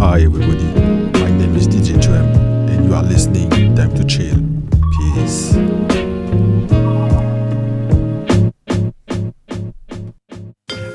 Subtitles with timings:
[0.00, 0.64] Hi everybody,
[1.20, 2.24] my name is DJ Tram
[2.70, 4.40] and you are listening Time to Chill.
[4.96, 5.52] Peace.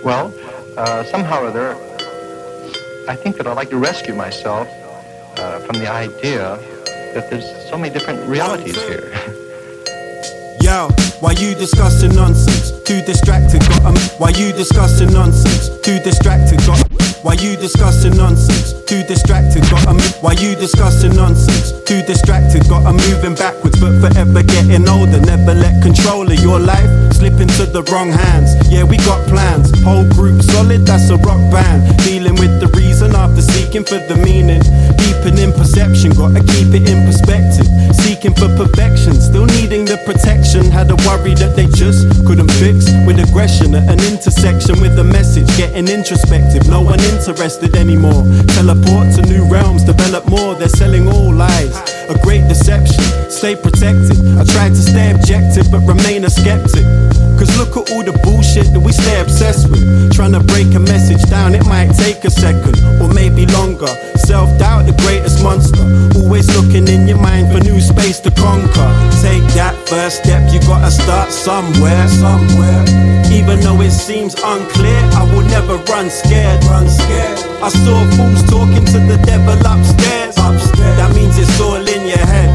[0.03, 0.33] Well,
[0.75, 1.75] uh, somehow or other,
[3.07, 4.67] I think that I'd like to rescue myself
[5.37, 6.57] uh, from the idea
[7.13, 9.11] that there's so many different realities here.
[10.61, 12.71] Yo, why you discussing nonsense?
[12.81, 13.95] Too distracted, got um.
[14.17, 15.69] Why you discussing nonsense?
[15.81, 16.81] Too distracted, got.
[17.25, 18.73] Why you discussing nonsense?
[18.85, 19.97] Too distracted, got um.
[20.21, 21.73] Why you discussing nonsense?
[21.81, 25.19] Too distracted, got I'm moving backwards, but forever getting older.
[25.19, 26.85] Never let control of your life
[27.17, 28.53] slip into the wrong hands.
[28.69, 29.73] Yeah, we got plans.
[29.81, 31.97] Whole group solid, that's a rock band.
[32.05, 34.61] Dealing with the reason after seeking for the meaning.
[35.01, 37.65] Deepen in perception, gotta keep it in perspective.
[38.05, 40.69] Seeking for perfection, still needing the protection.
[40.69, 45.03] Had a worry that they just couldn't fix with aggression at an intersection with a
[45.03, 45.49] message.
[45.57, 48.23] Getting introspective, no one interested anymore.
[48.55, 50.55] Teleport to new realms, develop more.
[50.55, 51.75] They're selling all lies.
[52.09, 54.19] A great deception, stay protected.
[54.37, 56.85] I tried to stay objective, but remain a skeptic.
[57.39, 59.83] Cause look at all the bullshit that we stay obsessed with.
[60.13, 63.91] Trying to break a message down, it might take a second or maybe longer.
[64.15, 65.83] Self doubt, the greatest monster.
[66.15, 68.89] Always looking in your mind for new space to conquer.
[69.19, 72.07] Take that first step, you gotta start somewhere.
[72.07, 72.83] Somewhere.
[73.35, 76.63] Even though it seems unclear, I will never run scared.
[76.65, 77.39] Run scared.
[77.61, 80.37] I saw fools talking to the devil upstairs.
[80.37, 80.97] Upstairs.
[80.99, 82.51] That means it's all in your head.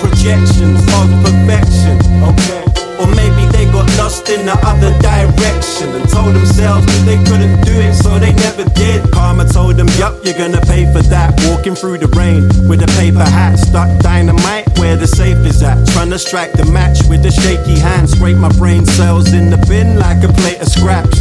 [0.00, 1.96] Projections of perfection.
[2.22, 2.64] Okay.
[3.00, 7.60] Or maybe they got lost in the other direction and told themselves that they couldn't
[7.66, 9.10] do it, so they never did.
[9.10, 11.34] Karma told them, Yup, you're gonna pay for that.
[11.50, 15.76] Walking through the rain with a paper hat, stuck dynamite where the safe is at.
[15.88, 18.08] Trying to strike the match with a shaky hand.
[18.08, 21.20] Scrape my brain cells in the bin like a plate of scraps.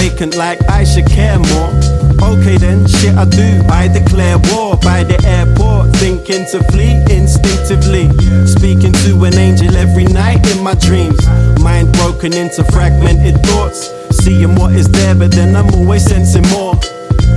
[0.00, 1.68] Vacant like I should care more.
[2.32, 3.60] Okay then, shit I do.
[3.68, 8.08] I declare war by the airport, thinking to flee instinctively.
[8.46, 11.20] Speaking to an angel every night in my dreams.
[11.60, 13.92] Mind broken into fragmented thoughts.
[14.24, 16.76] Seeing what is there, but then I'm always sensing more.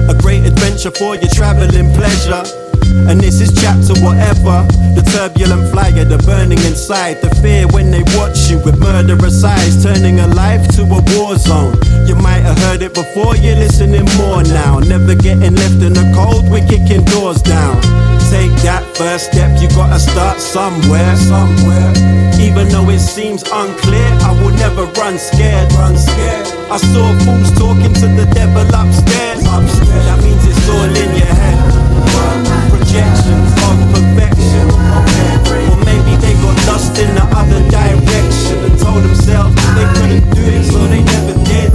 [0.08, 2.62] A great adventure for your traveling pleasure.
[3.09, 4.66] And this is chapter whatever.
[4.96, 9.84] The turbulent flyer, the burning inside, the fear when they watch you with murderous eyes,
[9.84, 11.76] turning a life to a war zone.
[12.08, 14.80] You might have heard it before, you're listening more now.
[14.80, 17.81] Never getting left in the cold, we're kicking doors down.
[18.30, 21.16] Take that first step, you gotta start somewhere.
[21.18, 21.94] Somewhere.
[22.42, 25.72] Even though it seems unclear, I will never run scared.
[25.74, 26.48] Run scared.
[26.70, 29.46] I saw fools talking to the devil upstairs.
[29.46, 30.06] Upstairs.
[30.06, 32.62] That means it's all in your head.
[32.94, 34.70] Projections of perfection.
[34.70, 40.44] Or maybe they got lost in the other direction and told themselves they couldn't do
[40.44, 41.74] it, so they never did.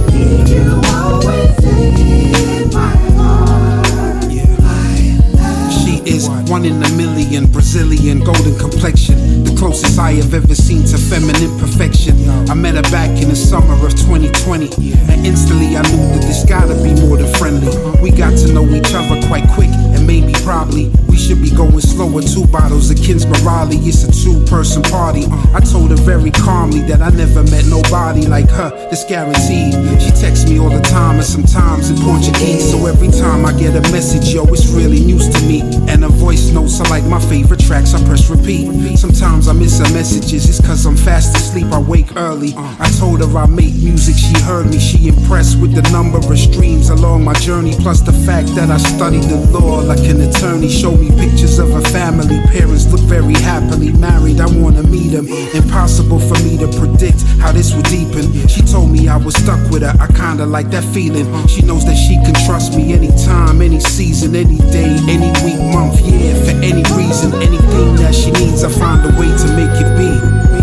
[5.75, 9.43] She is one in a million, Brazilian, golden complexion.
[9.43, 12.15] The closest I have ever seen to feminine perfection.
[12.49, 14.69] I met her back in the summer of 2020.
[15.11, 17.75] And instantly I knew that this gotta be more than friendly.
[18.01, 22.21] We got to know each other quite quick, and maybe probably should be going slower.
[22.21, 25.25] Two bottles of Kinsmarali, it's a two person party.
[25.25, 29.75] Uh, I told her very calmly that I never met nobody like her, that's guaranteed.
[30.01, 32.71] She texts me all the time, and sometimes in Portuguese.
[32.71, 35.61] So every time I get a message, yo, it's really news to me.
[35.89, 38.97] And her voice notes are like my favorite tracks, I press repeat.
[38.97, 42.53] Sometimes I miss her messages, it's cause I'm fast asleep, I wake early.
[42.55, 46.39] I told her I make music, she heard me, she impressed with the number of
[46.39, 50.69] streams along my journey, plus the fact that I studied the law like an attorney.
[50.69, 55.27] Show me pictures of her family, parents look very happily married, I wanna meet them.
[55.53, 58.47] Impossible for me to predict how this would deepen.
[58.47, 61.27] She told me I was stuck with her, I kinda like that feeling.
[61.47, 65.99] She knows that she can trust me anytime, any season, any day, any week, month,
[66.01, 69.89] year, for any reason, anything that she needs, I find a way to make it
[69.97, 70.58] be.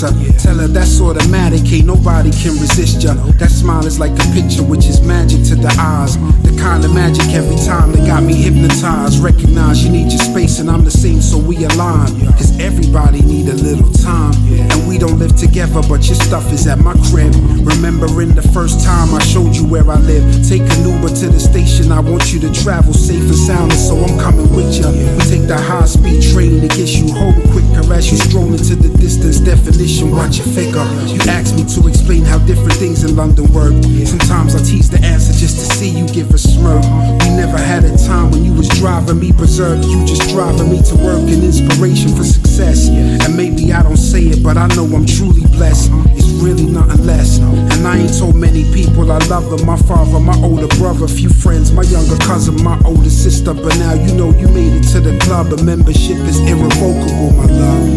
[0.00, 3.14] Tell her that's automatic, ain't nobody can resist ya.
[3.38, 6.16] That smile is like a picture, which is magic to the eyes.
[6.42, 9.18] The kind of magic every time that got me hypnotized.
[9.18, 12.08] Recognize you need your space, and I'm the same, so we align.
[12.38, 14.34] Cause everybody need a little time,
[14.70, 17.34] and we don't live together, but your stuff is at my crib.
[17.66, 20.24] Remembering the first time I showed you where I live.
[20.46, 23.80] Take an Uber to the station, I want you to travel safe and sound, and
[23.80, 24.90] so I'm coming with ya.
[24.90, 28.76] We take the high speed train to get you home quicker as you stroll into
[28.76, 29.40] the distance.
[29.40, 30.86] Definition, watch your figure.
[31.10, 33.72] You ask me to explain how different things in London work.
[34.04, 36.82] Sometimes I tease the answer just to see you give a smirk.
[37.22, 39.82] We never had a time when you was driving me berserk.
[39.84, 42.88] You just driving me to work and inspiration for success.
[42.88, 45.90] And maybe I don't say it, but I know I'm truly blessed.
[45.90, 46.08] Uh-huh.
[46.16, 47.38] It's really nothing less.
[47.38, 49.66] And I ain't told many people I love them.
[49.66, 53.54] My father, my older brother, a few friends, my younger cousin, my older sister.
[53.54, 55.52] But now you know you made it to the club.
[55.52, 57.88] A membership is irrevocable, my love.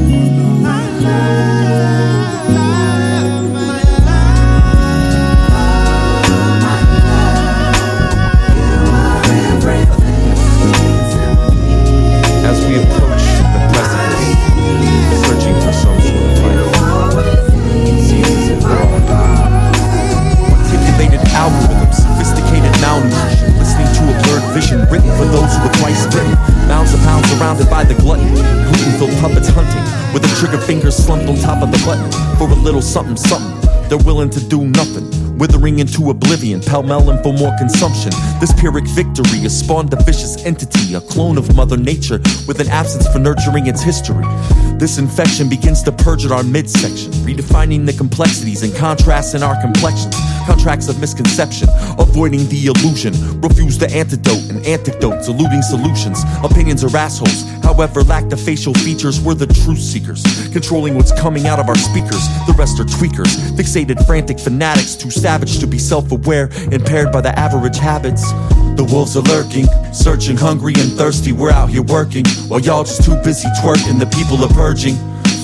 [0.62, 2.17] My love.
[32.68, 33.88] Little something something.
[33.88, 38.12] They're willing to do nothing withering into oblivion, pell for more consumption.
[38.40, 42.68] This Pyrrhic victory has spawned a vicious entity, a clone of Mother Nature with an
[42.70, 44.26] absence for nurturing its history.
[44.78, 49.60] This infection begins to purge at our midsection, redefining the complexities and contrasts in our
[49.62, 50.16] complexions.
[50.46, 51.68] Contracts of misconception,
[52.00, 53.14] avoiding the illusion.
[53.42, 56.24] Refuse the antidote and antidotes, eluding solutions.
[56.44, 57.44] Opinions are assholes,
[57.78, 59.22] however, lack the facial features.
[59.22, 62.26] We're the truth seekers, controlling what's coming out of our speakers.
[62.48, 67.22] The rest are tweakers, fixated, frantic fanatics, too savage to be self aware, impaired by
[67.22, 68.32] the average habits.
[68.78, 71.32] The wolves are lurking, searching, hungry and thirsty.
[71.32, 74.00] We're out here working, while y'all just too busy twerking.
[74.00, 74.98] The people are purging.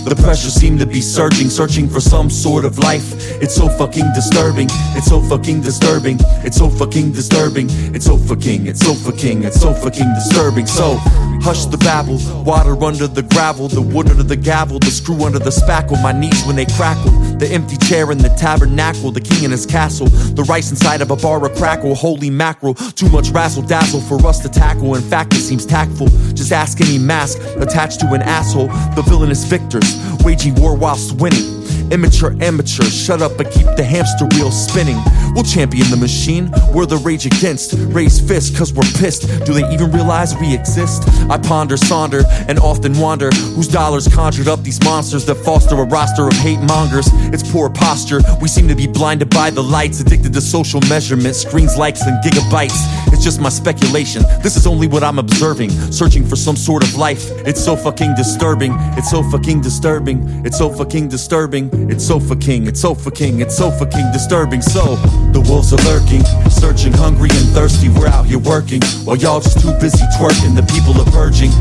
[0.03, 3.13] The pressure seemed to be surging, searching for some sort of life.
[3.41, 4.67] It's so fucking disturbing.
[4.95, 6.17] It's so fucking disturbing.
[6.43, 7.67] It's so fucking disturbing.
[7.95, 8.67] It's so fucking.
[8.67, 9.43] It's so fucking.
[9.43, 10.67] It's so fucking disturbing.
[10.67, 10.97] So
[11.41, 15.39] hush the babble, water under the gravel, the wood under the gavel, the screw under
[15.39, 16.01] the spackle.
[16.03, 17.11] My knees when they crackle.
[17.37, 20.07] The empty chair in the tabernacle, the king in his castle.
[20.07, 21.95] The rice inside of a bar of crackle.
[21.95, 24.95] Holy mackerel, too much razzle dazzle for us to tackle.
[24.95, 26.07] In fact, it seems tactful.
[26.33, 28.67] Just ask any mask attached to an asshole.
[28.95, 29.92] The villainous victors
[30.23, 31.62] waging war whilst winning.
[31.93, 34.97] Immature amateur, shut up and keep the hamster wheel spinning.
[35.35, 37.75] We'll champion the machine, we're the rage against.
[37.93, 39.27] Raise fists cause we're pissed.
[39.45, 41.03] Do they even realize we exist?
[41.29, 45.83] I ponder, sonder, and often wonder whose dollars conjured up these monsters that foster a
[45.83, 47.05] roster of hate mongers.
[47.31, 51.43] It's poor posture, we seem to be blinded by the lights, addicted to social measurements,
[51.43, 52.73] screens, likes, and gigabytes.
[53.13, 56.95] It's just my speculation, this is only what I'm observing, searching for some sort of
[56.95, 57.29] life.
[57.45, 61.82] It's so fucking disturbing, it's so fucking disturbing, it's so fucking disturbing.
[61.89, 64.61] It's so fucking, it's so fucking, it's so fucking disturbing.
[64.61, 64.95] So,
[65.31, 67.89] the wolves are lurking, searching, hungry and thirsty.
[67.89, 70.55] We're out here working, while y'all just too busy twerking.
[70.55, 71.51] The people are purging.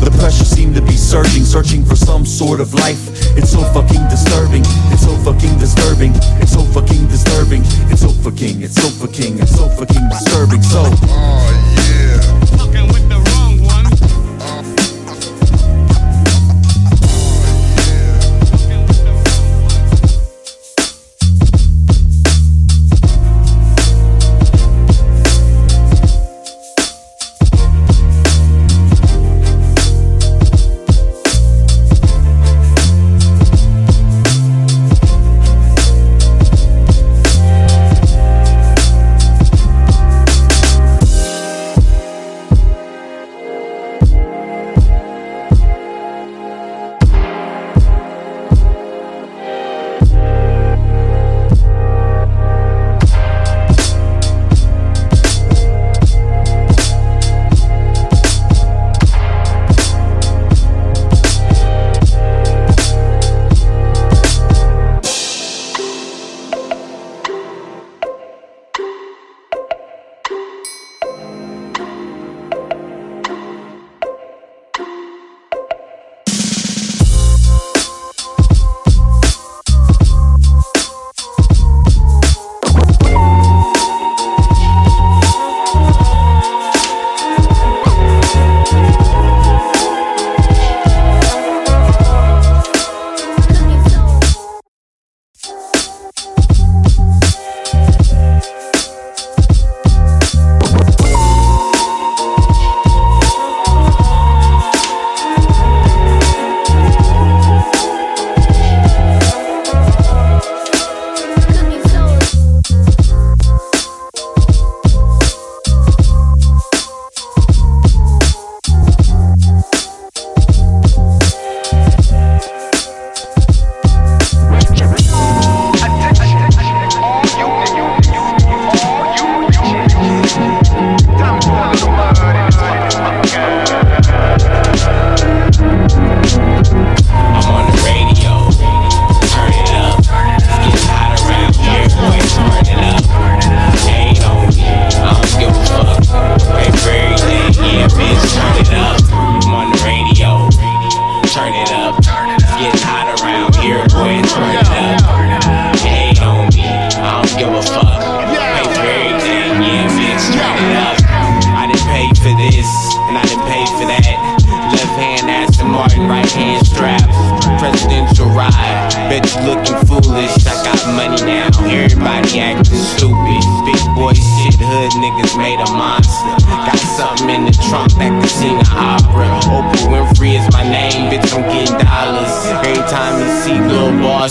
[0.00, 3.08] The pressure seemed to be surging, searching for some sort of life.
[3.36, 4.62] It's so fucking disturbing.
[4.92, 6.12] It's so fucking disturbing.
[6.40, 7.62] It's so fucking disturbing.
[7.90, 8.62] It's so fucking.
[8.62, 9.40] It's so fucking.
[9.40, 10.62] It's so fucking disturbing.
[10.62, 10.82] So.
[10.86, 12.37] Oh yeah.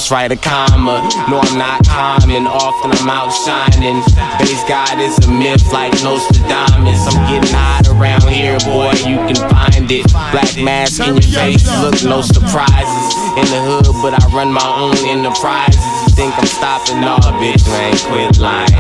[0.08, 2.48] Boss write a comma, no, I'm not common.
[2.48, 4.00] Often I'm out shining.
[4.40, 7.02] Base God is a myth like Nostradamus.
[7.12, 10.08] I'm getting hot around here, boy, you can find it.
[10.32, 13.06] Black mask in your face, look, no surprises.
[13.36, 15.82] In the hood, but I run my own enterprises.
[16.16, 17.02] Think I'm stopping?
[17.02, 18.72] Nah, bitch, I ain't quit lying.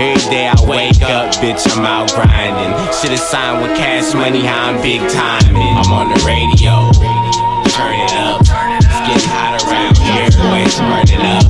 [0.00, 2.72] Every day I wake up, bitch, I'm out grinding.
[3.00, 5.74] Should've signed with cash money, how I'm big timing.
[5.76, 6.90] I'm on the radio,
[7.68, 8.29] turn it up.
[10.40, 11.44] Turn it up.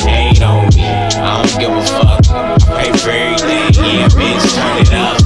[0.00, 2.28] Hate on me, I don't give a fuck.
[2.30, 5.17] I pay for everything, yeah, bitch, turn it up.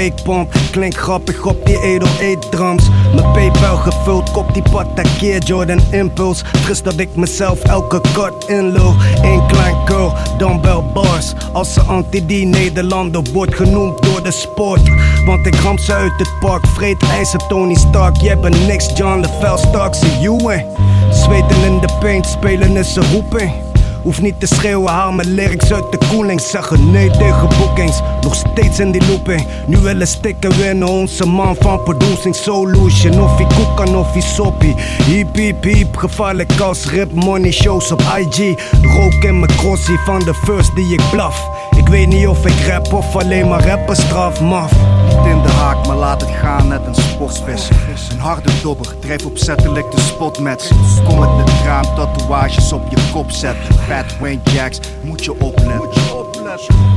[0.00, 5.80] Fake pump, klink grappig op die 808 drums Mijn paypal gevuld, kop die patakeer Jordan
[5.90, 6.44] Impulse.
[6.44, 11.32] Fris dat ik mezelf elke cut inlul Eén klein curl, dumbbell bars.
[11.52, 14.90] Als ze anti-die Nederlander wordt genoemd door de sport.
[15.24, 18.16] Want ik ram ze uit het park, vreet ijzer Tony Stark.
[18.16, 20.66] Jij bent niks John LaVelle, Starks en Ewing
[21.12, 23.69] Zweten in de paint, spelen is een roeping
[24.02, 28.34] Hoef niet te schreeuwen, haal mijn lyrics uit de koeling Zeggen nee tegen bookings, nog
[28.34, 29.46] steeds in die looping.
[29.66, 32.34] Nu willen stikken winnen, onze man van producing.
[32.34, 34.74] Solution, of ie koekan of ie soppie.
[35.06, 40.18] Hiep hiep hiep, gevaarlijk als rip money shows op IG Rook in mijn crossie van
[40.18, 41.48] de first die ik blaf.
[41.76, 45.86] Ik weet niet of ik rap of alleen maar rapper straf maf in de haak,
[45.86, 47.68] maar laat het gaan net een sportsvis.
[48.10, 50.68] Een harde dobber, drijf opzettelijk de spotmatch.
[51.04, 53.74] Kom met het raam, tatoeages op je kop zetten.
[53.74, 55.88] Fat Wayne Jacks, moet je opletten.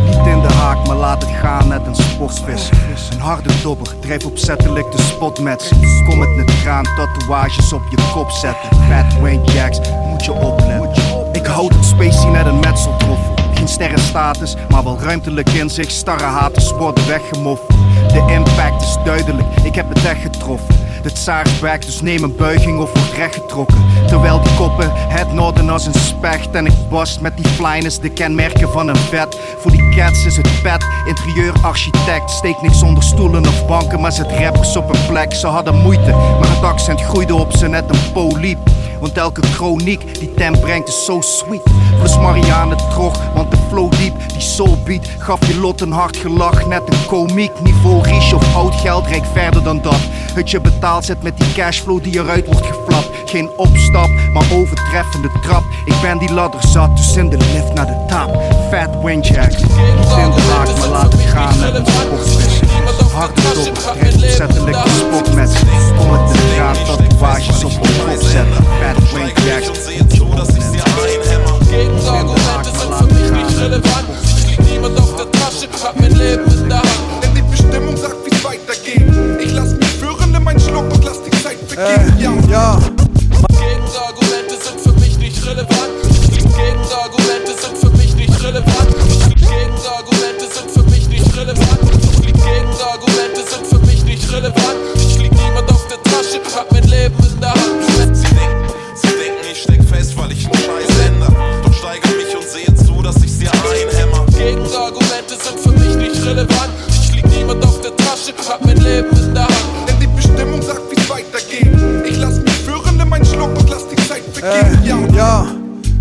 [0.06, 2.70] Niet in de haak, maar laat het gaan net een sportsvis.
[3.12, 5.70] Een harde dobber, drijf opzettelijk de spotmatch.
[6.10, 8.70] Kom met het raam, tatoeages op je kop zetten.
[8.90, 9.80] Fat Wayne Jacks,
[10.10, 11.32] moet je opletten.
[11.32, 13.33] Ik houd het spacey net een metseltroffel.
[13.64, 15.92] Geen sterrenstatus, maar wel ruimtelijk inzicht.
[15.92, 17.70] Starre haters worden weggemoffeld.
[18.08, 20.76] De impact is duidelijk, ik heb het echt getroffen.
[21.14, 23.78] Tsaar back, dus neem een buiging of wordt rechtgetrokken.
[24.08, 26.52] Terwijl die koppen het noorden als een specht.
[26.52, 29.38] En ik barst met die flyness, de kenmerken van een vet.
[29.58, 32.32] Voor die cats is het pet, interieurarchitect.
[32.32, 35.34] Steekt niks onder stoelen of banken, maar zet rappers op een plek.
[35.34, 38.60] Ze hadden moeite, maar het accent groeide op ze net een poliep.
[39.04, 41.64] Want elke chroniek die Tem brengt is zo sweet.
[42.00, 46.18] Plus Marianne trog, want de flow diep, die soul beat gaf je lot een hard
[46.18, 46.68] gelach.
[46.68, 50.00] Net een komiek niveau, riche of oud geld reikt verder dan dat.
[50.34, 53.10] Het je betaald zet met die cashflow die eruit wordt geflapt.
[53.26, 55.64] Geen opstap, maar overtreffende trap.
[55.86, 58.42] Ik ben die ladder zat, dus in de lift naar de top.
[58.72, 62.60] Fat windjack, niet in de laag, maar laat het gaan met een sportvis.
[63.14, 65.60] Harde dop, trek opzettelijk de spotmatch.
[65.98, 68.64] Kom met de raad, tatoeages op een kop zetten.
[68.94, 71.68] Fat windjack, moet je opletten.
[71.70, 74.08] Gegenargumente sind für mich nicht relevant.
[74.38, 77.24] Ich lieg niemand auf der Tasche, hab mein Leben in der Hand.
[77.24, 79.04] Denn die Bestimmung sagt, wie's weitergeht.
[79.44, 82.14] Ich lass mich führen, nimm einen Schluck und lass die Zeit vergehen.
[82.20, 82.80] Ja, Ja,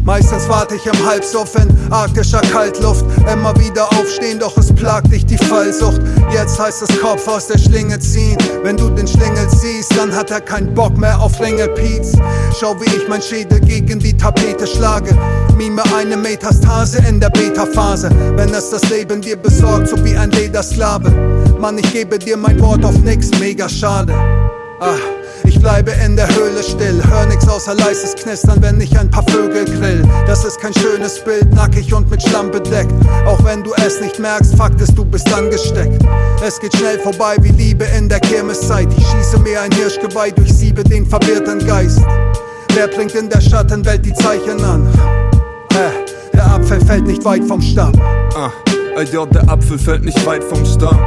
[0.04, 3.04] Meistens warte ich im Halbsuff in arktischer Kaltluft.
[3.32, 6.00] Immer wieder aufstehen, doch es plagt dich die Fallsucht.
[6.32, 8.37] Jetzt heißt es Kopf aus der Schlinge ziehen.
[8.64, 12.12] Wenn du den Schlingel siehst, dann hat er keinen Bock mehr auf Ringelpiez.
[12.59, 15.16] Schau, wie ich mein Schädel gegen die Tapete schlage.
[15.56, 18.11] Mime eine Metastase in der Beta-Phase.
[18.35, 21.11] Wenn es das Leben dir besorgt, so wie ein Ledersklave.
[21.61, 24.12] Mann, ich gebe dir mein Wort auf nix, mega schade.
[24.80, 25.21] Ah.
[25.44, 29.25] Ich bleibe in der Höhle still, hör nix außer leises Knistern, wenn ich ein paar
[29.28, 30.08] Vögel grill.
[30.26, 32.92] Das ist kein schönes Bild, nackig und mit Schlamm bedeckt.
[33.26, 36.02] Auch wenn du es nicht merkst, Fakt ist, du bist angesteckt.
[36.44, 38.88] Es geht schnell vorbei wie Liebe in der Kirmeszeit.
[38.96, 42.00] Ich schieße mir ein Hirschgeweih, durchsiebe den verwirrten Geist.
[42.75, 44.87] Wer bringt in der Schattenwelt die Zeichen an?
[45.70, 47.92] Äh, der Apfel fällt nicht weit vom Stamm.
[48.34, 48.50] Ah,
[49.12, 50.99] ja, der Apfel fällt nicht weit vom Stamm.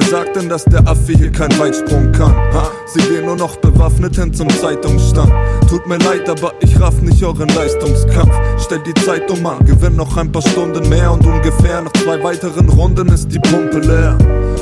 [0.00, 2.32] Wer sagt denn, dass der Affe hier keinen Weitsprung kann?
[2.32, 2.70] Ha?
[2.86, 5.32] Sie gehen nur noch bewaffnet hin zum Zeitungsstand.
[5.68, 8.32] Tut mir leid, aber ich raff nicht euren Leistungskampf.
[8.64, 12.22] Stell die Zeit um an, gewinn noch ein paar Stunden mehr und ungefähr nach zwei
[12.22, 14.16] weiteren Runden ist die Pumpe leer.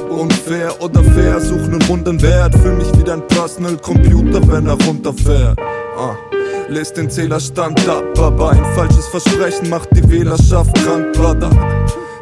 [0.09, 2.55] Unfair oder fair, such nen runden Wert.
[2.57, 5.59] Fühl mich wie dein Personal Computer, wenn er runterfährt.
[5.99, 6.17] Ah.
[6.71, 11.51] Lest den Zählerstand ab, aber ein falsches Versprechen macht die Wählerschaft krank, Brother.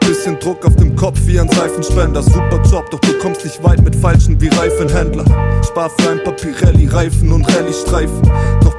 [0.06, 2.22] Bisschen Druck auf dem Kopf wie ein Seifenspender.
[2.22, 5.24] Super Job, doch du kommst nicht weit mit falschen wie Reifenhändler.
[5.64, 8.22] Spar für ein paar Pirelli, Reifen und Rallye-Streifen.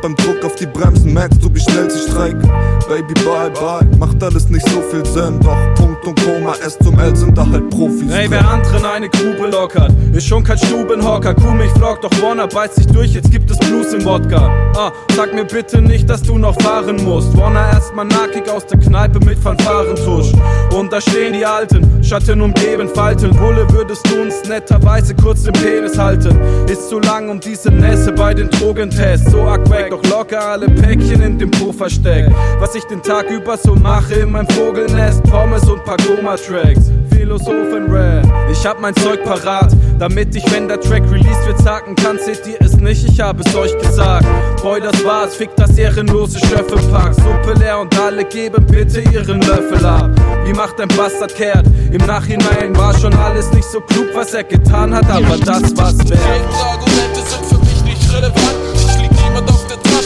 [0.06, 2.48] Beim Druck auf die Bremsen merkst du, wie schnell sie streiken.
[2.88, 5.40] Baby, bye, bye, macht alles nicht so viel Sinn.
[5.40, 8.12] Doch Punkt und Koma, es zum L sind da halt Profis.
[8.12, 11.34] Ey, wer anderen eine Grube lockert, ist schon kein Stubenhocker.
[11.34, 14.52] Kuh mich fragt, doch Warner beißt sich durch, jetzt gibt es Blues im Wodka.
[14.78, 17.36] Ah, sag mir bitte nicht, dass du noch fahren musst.
[17.36, 20.34] Warner erstmal nackig aus der Kneipe mit Fanfarentusch.
[20.72, 23.36] Und da stehen die Alten, Schatten umgeben, Falten.
[23.36, 26.40] Bulle würdest du uns netterweise kurz den Penis halten.
[26.70, 29.32] Ist zu lang um diese Nässe bei den Drogentests.
[29.32, 32.32] So weg, doch locker alle Päckchen in dem Po versteckt.
[32.60, 36.92] Was ich den Tag über so mache in meinem Vogelnest, Pommes und paar Koma-Tracks.
[37.12, 38.26] Philosophen-Rap.
[38.52, 42.46] Ich hab mein Zeug parat, damit ich, wenn der Track released wird, sagen kann, seht
[42.48, 44.26] ihr es nicht, ich hab es euch gesagt.
[44.62, 47.14] Boy, das war's, fick das ehrenlose Schöffelpack.
[47.14, 50.10] Suppe leer und alle geben bitte ihren Löffel ab.
[50.46, 51.66] Wie macht ein Bastard kehrt?
[51.92, 55.98] Im Nachhinein war schon alles nicht so klug, was er getan hat, aber das war's
[56.10, 56.22] wert.
[56.64, 58.85] Argumente sind für mich nicht relevant.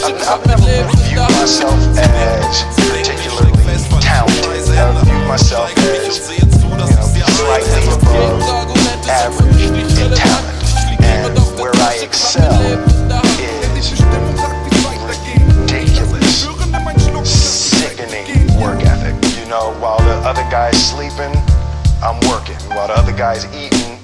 [0.00, 1.40] Leben in der Hand.
[1.40, 3.52] myself as particularly
[4.00, 4.68] talented.
[4.70, 6.40] I view myself as, you
[6.76, 8.40] know, slightly above
[9.08, 9.62] average
[9.98, 10.56] in talent.
[11.02, 12.62] And where I excel
[13.76, 13.92] is
[15.62, 16.48] ridiculous,
[17.24, 18.26] sickening
[18.60, 19.14] work ethic.
[19.38, 21.34] You know, while the other guy's sleeping,
[22.02, 22.56] I'm working.
[22.74, 23.98] While the other guy's eating,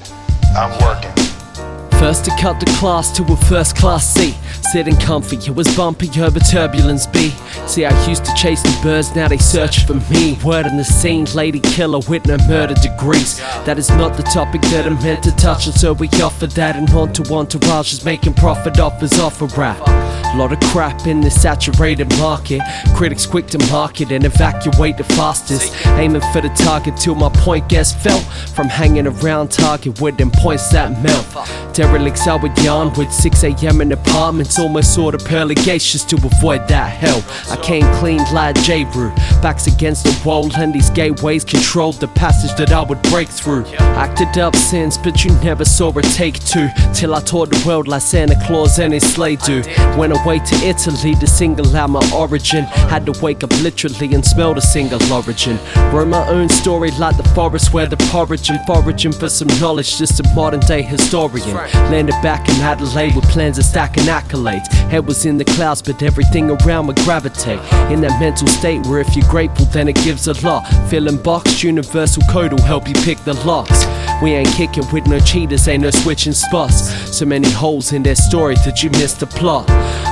[0.57, 1.13] I'm working.
[1.99, 4.37] First to cut the class to a first class seat.
[4.73, 7.31] Sitting comfy, it was bumpy over turbulence B.
[7.67, 10.39] See, I used to chase the birds, now they search for me.
[10.45, 13.39] Word on the scene, lady killer with no murder degrees.
[13.65, 16.77] That is not the topic that I'm meant to touch on, so we offer that.
[16.77, 19.81] And on to entourage is making profit off his offer rap.
[20.37, 22.61] Lot of crap in this saturated market.
[22.95, 25.73] Critics quick to market and evacuate the fastest.
[25.87, 28.23] Aiming for the target till my point gets felt.
[28.55, 31.27] From hanging around target with them points that melt.
[31.73, 33.81] Derelicts I would yawn with 6 a.m.
[33.81, 33.93] in
[34.47, 34.59] apartments.
[34.59, 37.23] Almost sort of just to avoid that hell.
[37.51, 38.85] I came clean like J.
[38.85, 39.13] Brew.
[39.43, 43.65] Backs against the wall and these gateways controlled the passage that I would break through.
[43.97, 46.69] Acted up since, but you never saw a take two.
[46.95, 49.63] Till I toured the world like Santa Claus and his sleigh do.
[49.97, 52.65] Went away to Italy to single out my origin.
[52.65, 55.59] Had to wake up literally and smell the single origin.
[55.93, 59.99] Wrote my own story like the forest where the porridge and foraging for some knowledge.
[59.99, 61.55] Just a modern day historian.
[61.91, 64.36] Landed back in Adelaide with plans of stacking accolades.
[64.91, 67.61] Head was in the clouds, but everything around would gravitate.
[67.91, 70.63] In that mental state where if you're grateful, then it gives a lot.
[70.89, 73.85] Feeling boxed, universal code will help you pick the locks.
[74.23, 76.91] We ain't kicking with no cheaters, ain't no switching spots.
[77.17, 79.69] So many holes in their story that you missed the plot.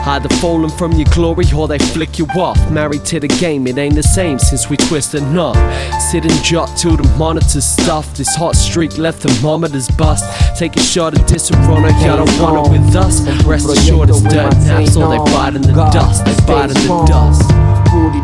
[0.06, 2.58] Either falling from your glory or they flick you off.
[2.70, 5.56] Married to the game, it ain't the same since we twisted knot.
[6.10, 8.14] Sit and jot till the monitors stuff.
[8.14, 10.24] This hot streak left the thermometers bust.
[10.58, 13.20] Take a shot of Disaronno, y'all don't want it with us.
[13.44, 16.24] Rest assured it's dirt naps, or they bite in the dust.
[16.26, 17.48] They bite in the dust.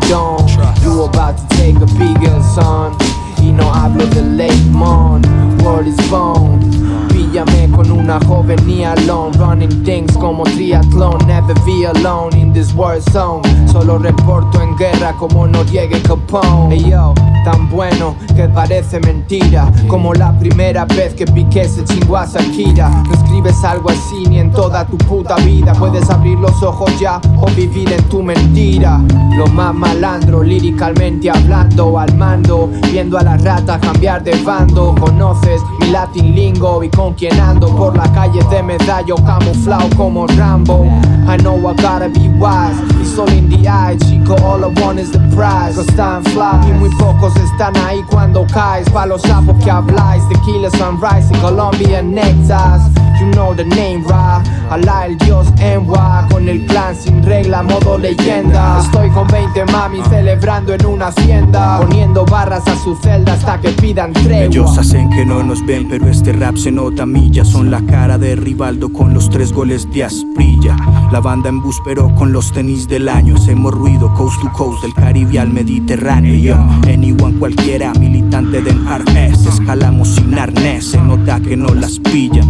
[0.09, 0.47] Dawn,
[0.81, 2.97] you about to take a bigger son.
[3.39, 5.21] Y no hablo de Lake Mon,
[5.61, 7.00] word is bone.
[7.31, 12.73] Píllame con una joven ni alone Running things como triatlón Never be alone in this
[12.73, 13.41] war zone.
[13.71, 16.75] Solo reporto en guerra como Noriega y Capone.
[16.75, 17.13] Hey yo,
[17.45, 22.89] tan bueno que parece mentira Como la primera vez que Piqué se chingó a Shakira.
[22.89, 25.71] No escribes algo así ni en toda tu puta vida.
[25.73, 28.99] Puedes abrir los ojos ya o vivir en tu mentira.
[29.37, 34.93] Lo más malandro, líricamente hablando Al mando, viendo a las ratas cambiar de bando.
[34.99, 40.25] Conoces mi latin lingo y con quien ando Por la calle de medallo camuflado como
[40.25, 40.85] Rambo.
[41.27, 42.81] I know I gotta be wise.
[42.99, 45.75] Y solo in the eye, chico, all I want is the prize.
[45.75, 46.67] Cause time flies.
[46.67, 48.89] Y muy pocos están ahí cuando caes.
[48.89, 52.89] Pa' los sapos que habláis Tequila Sunrise y Colombia Nexas
[53.21, 54.41] You know the name, right?
[54.71, 55.85] Alá el dios NY
[56.31, 58.79] Con el clan sin regla, modo leyenda.
[58.81, 61.77] Estoy con 20 mami celebrando en una hacienda.
[61.77, 64.45] Poniendo barras a su celda hasta que pidan tregua.
[64.45, 67.49] Ellos hacen que no nos ven, pero este rap se nota millas.
[67.49, 70.75] Son la cara de Rivaldo con los tres goles de Asprilla.
[71.11, 73.35] La banda en bus, pero con los tenis del año.
[73.35, 76.35] Hacemos ruido coast to coast, del Caribe al Mediterráneo.
[76.35, 76.55] Yo,
[76.91, 79.47] anyone cualquiera, militante del RS.
[79.47, 82.49] Escalamos sin arnés, se nota que no las pillan.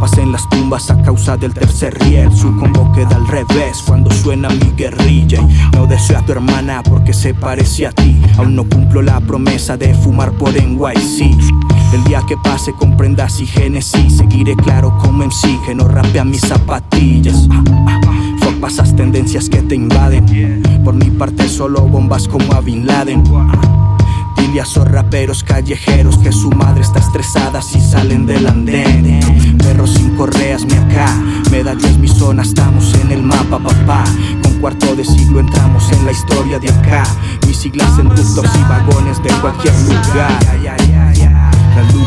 [0.00, 2.30] Pasen las tumbas a causa del tercer riel.
[2.32, 5.40] Su combo queda al revés cuando suena mi guerrilla.
[5.72, 8.16] Y no deseo a tu hermana porque se parece a ti.
[8.38, 11.77] Aún no cumplo la promesa de fumar por NYC.
[11.92, 14.18] El día que pase comprendas y Genesis.
[14.18, 17.48] Seguiré claro como MC que no rapea mis zapatillas.
[17.50, 18.00] Ah, ah,
[18.40, 20.82] Fuck pasas tendencias que te invaden.
[20.84, 23.24] Por mi parte solo bombas como a Bin Laden.
[23.34, 23.96] Ah,
[24.36, 29.20] Dile a esos raperos callejeros que su madre está estresada si salen del andén.
[29.58, 31.06] Perros sin correas me acá.
[31.50, 34.04] Medallo es mi zona, estamos en el mapa papá.
[34.42, 37.02] Con cuarto de siglo entramos en la historia de acá.
[37.46, 40.38] Mis siglas en ductos y vagones de cualquier lugar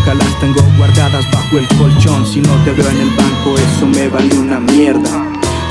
[0.08, 2.26] las tengo guardadas bajo el colchón.
[2.26, 5.26] Si no te veo en el banco eso me vale una mierda.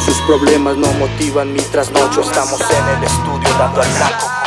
[0.04, 2.22] Sus problemas no motivan mi trasnocho.
[2.22, 4.39] Estamos en el estudio dando al blanco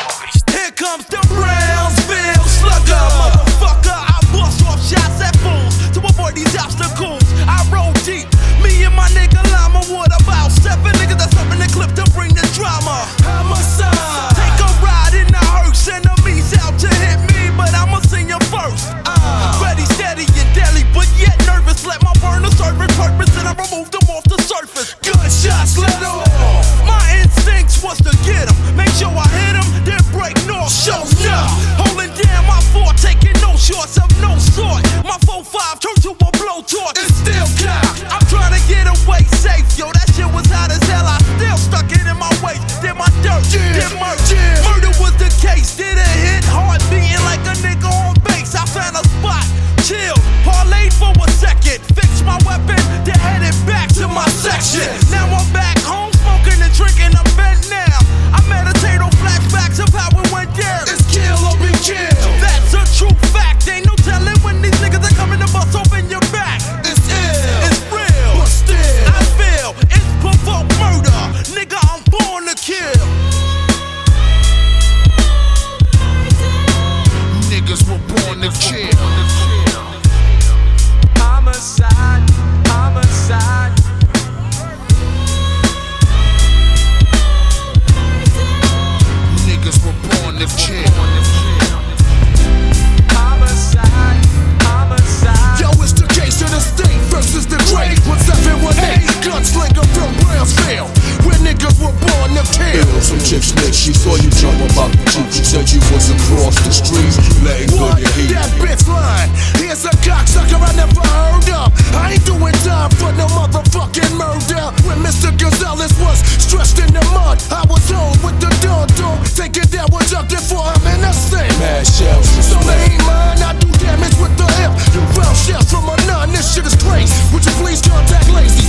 [103.84, 105.28] She saw you jumping about the Jeep.
[105.28, 107.12] She said you was across the street.
[107.43, 108.32] Letting go your heat.
[108.32, 109.28] That bitch line.
[109.60, 111.67] Here's a cocksucker I never heard of.
[111.91, 114.72] I ain't doing time for no motherfucking murder.
[114.88, 115.36] When Mr.
[115.36, 119.19] Gonzalez was stressed in the mud, I was home with the dawn dawn.
[119.36, 121.52] Taking that was up before I'm innocent.
[121.60, 122.24] Mad shells.
[122.39, 123.43] So they ain't mine.
[123.43, 124.72] I do damage with the hip.
[124.96, 126.32] You round shells from a nun.
[126.32, 127.12] This shit is crazy.
[127.36, 128.62] Would you please contact lazy?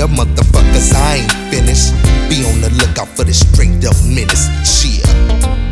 [0.00, 1.92] Yeah, motherfuckers, I ain't finished.
[2.30, 4.48] Be on the lookout for the straight up menace.
[4.64, 5.69] Shit.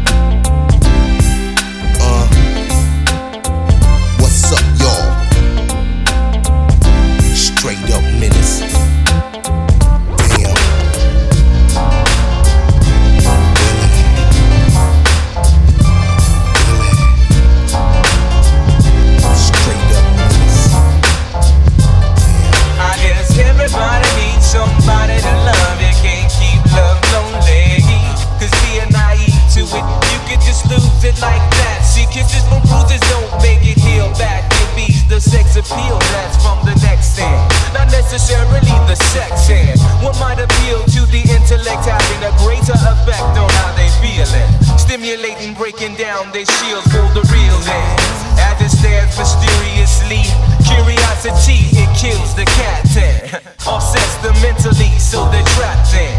[45.01, 45.19] Feeling.
[45.19, 48.19] Stimulating, breaking down their shields for the real dance.
[48.39, 50.23] As it stands mysteriously,
[50.67, 56.19] curiosity, it kills the cat and offsets them mentally, so they're trapped in.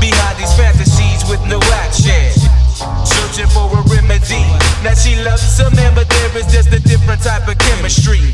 [0.00, 2.32] Behind these fantasies with no action.
[3.04, 4.44] Searching for a remedy.
[4.82, 8.32] Now she loves a man, but there is just a different type of chemistry.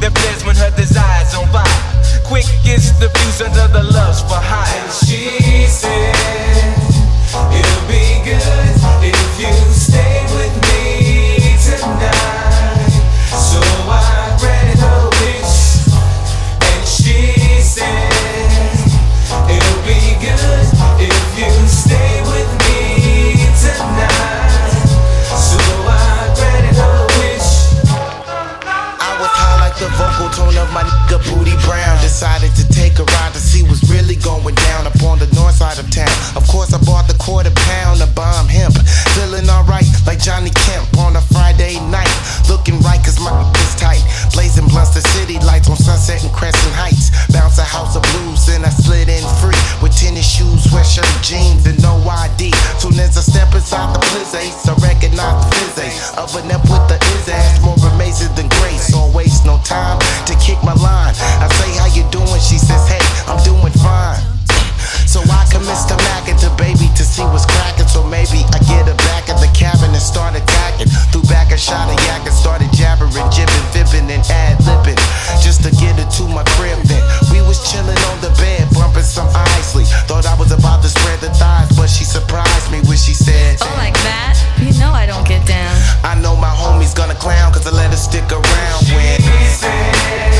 [0.00, 1.66] That plays when her desire's on fire.
[2.24, 4.68] Quick gets the fuse under the lust for hire.
[4.80, 6.14] And she said,
[7.52, 8.69] It'll be good
[9.40, 9.69] you
[30.72, 31.98] my nigga Bootie Brown.
[32.02, 35.56] Decided to take a ride to see what's really going down up on the north
[35.56, 36.10] side of town.
[36.36, 38.78] Of course, I bought the quarter pound of bomb hemp.
[39.14, 42.10] Feeling alright like Johnny Kemp on a Friday night.
[42.48, 44.02] Looking right cause my is tight.
[44.32, 47.10] Blazing blunts the city lights on Sunset and Crescent Heights.
[47.32, 51.66] Bounce a house of blues and I slid in free with tennis shoes, sweatshirt, jeans,
[51.66, 52.52] and no ID.
[52.78, 56.14] Soon as I step inside the place, I recognize the fizz.
[56.18, 58.88] Oven up with the is ass, more amazing than grace.
[58.92, 61.14] Don't waste no time to kick my line.
[61.40, 62.40] I say, How you doing?
[62.40, 64.20] She says, Hey, I'm doing fine.
[65.10, 67.90] So I commence to mac at the baby to see what's cracking.
[67.90, 70.86] So maybe I get her back at the cabin and start attacking.
[71.10, 74.94] Threw back a shot of yak and started jabbering, jibbing, fibbing, and ad libbing.
[75.42, 77.02] Just to get her to my crib then.
[77.34, 79.26] We was chilling on the bed, bumping some
[79.58, 79.84] isley.
[80.06, 83.58] Thought I was about to spread the thighs, but she surprised me when she said,
[83.60, 84.38] Oh, like that?
[84.62, 85.74] You know I don't get down.
[86.06, 90.39] I know my homie's gonna clown cause I let her stick around when It'll be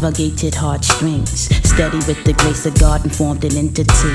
[0.00, 1.48] navigated heartstrings.
[1.66, 4.12] Steady with the grace of God and formed an entity.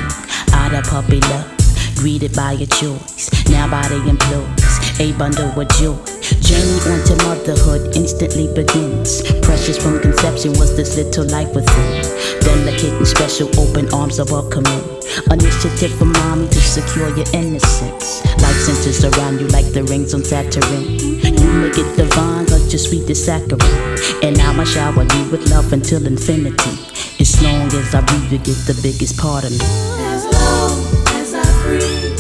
[0.54, 1.52] Out of puppy love,
[1.96, 3.32] greeted by a choice.
[3.50, 6.11] Now by the employs a bundle of joy.
[6.40, 9.22] Journey onto motherhood instantly begins.
[9.42, 12.04] Precious from conception was this little life within.
[12.42, 14.82] Delicate and special, open arms are welcoming.
[15.30, 18.24] Initiative for mommy to secure your innocence.
[18.42, 21.00] Life centers around you like the rings on Saturn.
[21.20, 23.98] You make it divine, cause you're sweet as saccharine.
[24.24, 26.72] And I'ma shower you with love until infinity
[27.20, 29.58] As long as I breathe, you get the biggest part of me.
[29.62, 30.80] As long
[31.20, 32.11] as I breathe,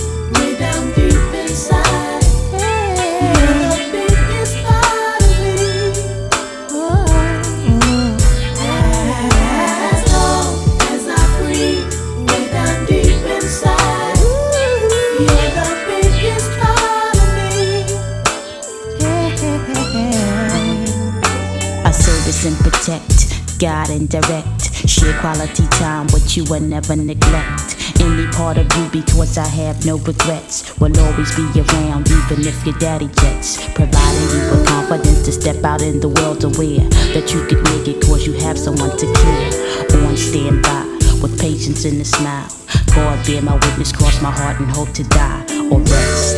[24.12, 24.76] direct.
[24.88, 27.78] Share quality time with you will never neglect.
[28.02, 30.78] Any part of you because I have no regrets.
[30.80, 33.58] Will always be around even if your daddy jets.
[33.74, 37.88] Providing you with confidence to step out in the world aware that you could make
[37.88, 39.72] it cause you have someone to care.
[40.02, 40.84] On standby
[41.22, 42.50] with patience and a smile.
[42.94, 46.36] God bear my witness, cross my heart and hope to die or rest.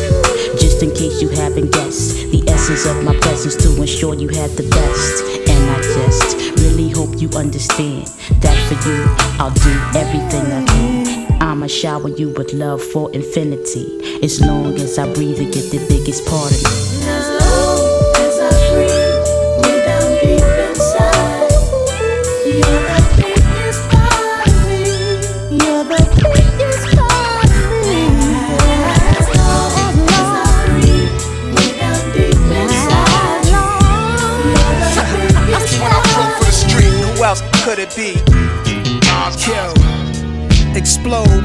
[0.60, 4.54] Just in case you haven't guessed the essence of my presence to ensure you have
[4.56, 5.43] the best.
[5.64, 8.08] And I just really hope you understand
[8.42, 9.06] that for you,
[9.40, 11.42] I'll do everything I can.
[11.42, 14.20] I'ma shower you with love for infinity.
[14.22, 16.83] As long as I breathe, you get the biggest part of me.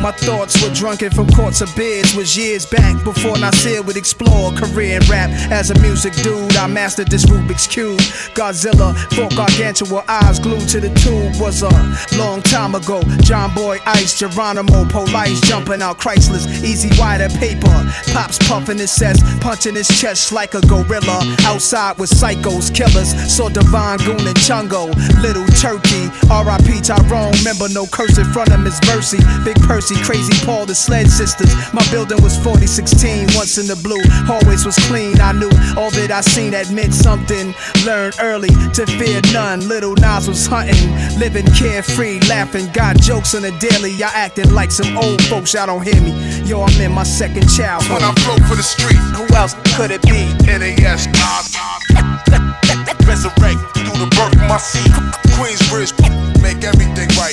[0.02, 2.16] My thoughts were drunken from courts of beers.
[2.16, 5.30] Was years back before Nasir would explore career in rap.
[5.52, 8.00] As a music dude, I mastered this Rubik's Cube.
[8.34, 11.36] Godzilla, folk gargantua, eyes glued to the tube.
[11.42, 13.02] Was a long time ago.
[13.22, 16.48] John Boy Ice, Geronimo, Police jumping out Chrysler's.
[16.64, 17.68] E-Z Wider paper.
[18.14, 21.20] Pops puffing his chest, punching his chest like a gorilla.
[21.42, 23.12] Outside with psychos, killers.
[23.30, 24.88] Saw Divine Goon and Chungo.
[25.22, 26.82] Little Turkey, R.I.P.
[26.82, 27.34] Tyrone.
[27.40, 29.20] Remember, no curse in front of Miss Mercy.
[29.44, 29.60] Big
[29.96, 31.54] Crazy Paul, the Sled Sisters.
[31.74, 34.02] My building was 4016, once in the blue.
[34.26, 35.20] Hallways was clean.
[35.22, 37.54] I knew all that I seen that meant something.
[37.86, 39.68] Learned early to fear none.
[39.68, 42.72] Little Nas was hunting, living carefree, laughing.
[42.74, 43.92] Got jokes on the daily.
[43.92, 45.54] Y'all acting like some old folks.
[45.54, 46.14] Y'all don't hear me.
[46.46, 47.84] Yo, I'm in my second child.
[47.90, 50.30] When I flow for the street, who else could it be?
[50.46, 51.56] NAS, Nas.
[53.10, 54.92] Resurrect through the birth of my seed.
[55.34, 55.94] Queensbridge,
[56.42, 57.29] make everything right.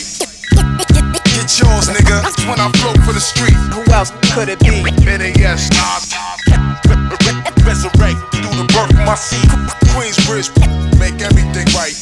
[1.56, 2.20] Get yours, nigga.
[2.48, 3.56] When I flow for the street.
[3.72, 4.82] Who else could it be?
[5.08, 6.12] NAS, Nas.
[7.64, 9.48] Resurrect through the birth of my seed.
[9.96, 10.52] Queensbridge,
[11.00, 11.96] make everything right.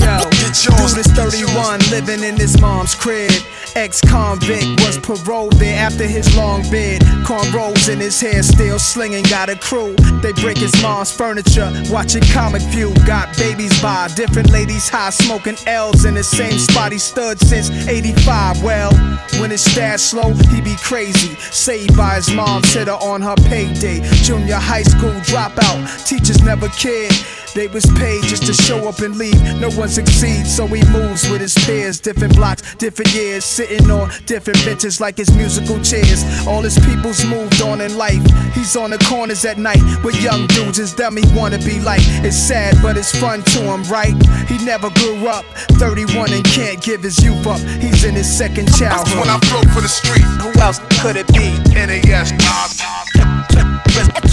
[0.00, 3.32] Yo, dude is 31, living in his mom's crib.
[3.74, 7.00] Ex-convict was paroled there after his long bid.
[7.24, 9.94] Cornrows in his hair, still slinging, got a crew.
[10.20, 12.92] They break his mom's furniture, watching Comic View.
[13.06, 17.70] Got babies by different ladies high, smoking L's in the same spot he stood since
[17.88, 18.62] 85.
[18.62, 18.92] Well,
[19.40, 21.34] when his stash slow, he be crazy.
[21.50, 24.00] Saved by his mom's hitter on her payday.
[24.22, 27.14] Junior high school dropout, teachers never cared.
[27.54, 29.40] They was paid just to show up and leave.
[29.60, 32.00] No one succeeds, so he moves with his peers.
[32.00, 36.24] Different blocks, different years, sitting on different benches like his musical chairs.
[36.46, 38.22] All his people's moved on in life.
[38.54, 42.02] He's on the corners at night with young dudes, his dummy wanna be like.
[42.24, 44.14] It's sad, but it's fun to him, right?
[44.48, 45.44] He never grew up,
[45.78, 47.60] 31 and can't give his youth up.
[47.80, 49.06] He's in his second childhood.
[49.06, 51.56] That's When I flow for the street, who else could it be?
[51.74, 52.82] NAS, Nas.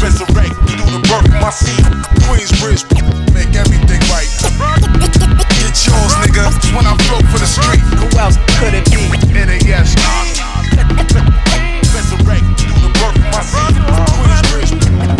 [0.02, 1.86] Resurrect through the birth of my seed.
[2.24, 2.88] Queensbridge,
[3.34, 5.46] make everything right.
[5.90, 6.46] Yours, nigga.
[6.76, 6.94] When I
[7.32, 9.10] for the street, who else could it be?
[9.34, 10.40] NAS, Nas.
[11.94, 13.74] Resurrect through the birth of my seed.
[14.22, 14.74] Queensbridge,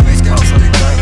[0.06, 1.00] make everything right.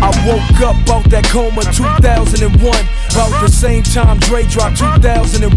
[0.00, 2.97] I woke up out that coma 2001.
[3.10, 5.50] About the same time Dre dropped 2001.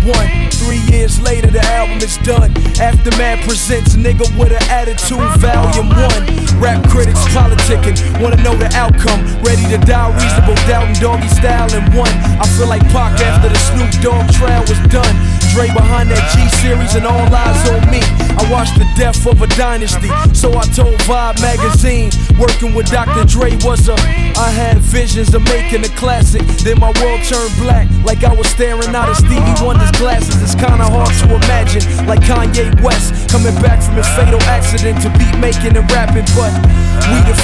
[0.51, 2.51] Three years later, the album is done.
[2.79, 6.59] Aftermath presents Nigga with an Attitude, Volume 1.
[6.61, 9.21] Rap critics politicking, wanna know the outcome.
[9.43, 12.13] Ready to die, reasonable doubt and doggy style in one.
[12.39, 15.40] I feel like Pac after the Snoop Dogg trial was done.
[15.51, 17.99] Dre behind that G series and all eyes on me.
[18.39, 22.09] I watched the death of a dynasty, so I told Vibe magazine.
[22.39, 23.27] Working with Dr.
[23.27, 23.95] Dre was a.
[24.39, 26.41] I had visions of making a classic.
[26.63, 30.41] Then my world turned black, like I was staring out of Stevie Wonder's glasses.
[30.41, 35.09] It's kinda hard to imagine, like Kanye West coming back from his fatal accident to
[35.19, 36.25] beat making and rapping.
[36.31, 36.55] But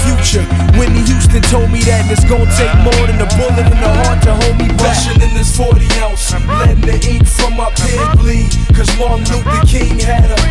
[0.05, 0.43] future.
[0.77, 4.21] Whitney Houston told me that it's gonna take more than a bullet in the heart
[4.23, 4.93] to hold me back.
[4.93, 8.51] Rushing in this 40 ounce, letting the ink from my pen bleed.
[8.75, 10.41] Cause Martin Luther King had her,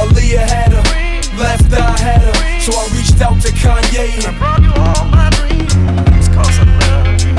[0.00, 0.84] Aaliyah had her,
[1.38, 2.34] left eye had her.
[2.60, 6.28] So I reached out to Kanye and I brought you all my dreams.
[6.28, 7.36] Cause I love you.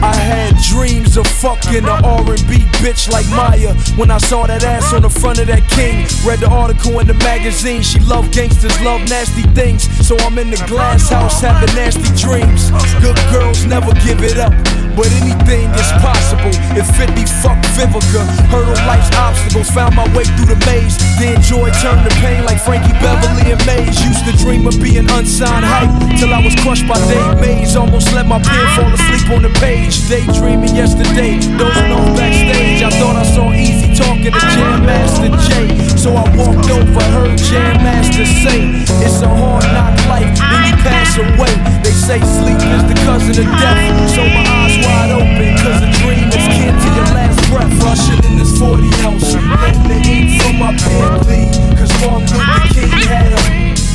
[0.00, 3.74] I had dreams of fucking a R&B bitch like Mya.
[3.98, 7.06] When I saw that ass on the front of that king, read the article in
[7.06, 7.82] the magazine.
[7.82, 9.90] She love gangsters, love nasty things.
[10.06, 12.70] So I'm in the glass house having nasty dreams.
[13.02, 14.54] Good girls never give it up,
[14.94, 16.54] but anything is possible.
[16.78, 20.94] If 50 fuck Vivica, hurdle life's obstacles, found my way through the maze.
[21.18, 23.98] Then joy turned to pain like Frankie Beverly and Maze.
[24.06, 27.74] Used to dream of being unsigned hype till I was crushed by Dave Mays.
[27.74, 30.06] Almost let my pen fall asleep on the page.
[30.06, 32.82] Daydreaming yesterday, dozing off backstage.
[32.82, 35.68] I thought I saw Eazy talking to Jam Master Jay.
[35.96, 38.70] So I walked over, heard Jam Master say,
[39.04, 41.54] It's a hard knock life when you pass away.
[41.82, 44.10] They say sleep is the cousin of death.
[44.14, 47.72] So my eyes wide open, cause a dream is kin to your last breath.
[47.82, 51.52] Rushing in this 40 ounce, letting the ink from my pen bleed.
[51.78, 53.44] Cause Martin Luther King had her,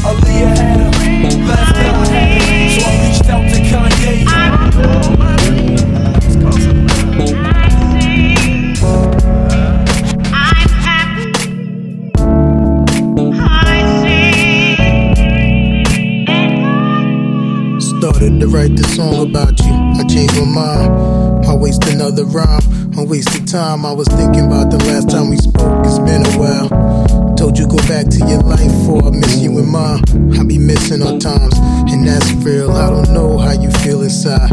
[0.07, 0.91] Aaliyah had her,
[1.47, 2.70] left out had her.
[2.74, 4.16] So I reached out to Kanye.
[18.24, 19.74] To write this song about you.
[19.74, 21.45] I changed my mind.
[21.45, 22.61] I waste another rhyme.
[22.97, 23.86] I wasted time.
[23.86, 25.86] I was thinking about the last time we spoke.
[25.86, 27.36] It's been a while.
[27.36, 30.39] Told you go back to your life for I miss you and mine.
[30.39, 31.53] I be missing our times,
[31.91, 32.71] and that's real.
[32.71, 34.51] I don't know how you feel inside.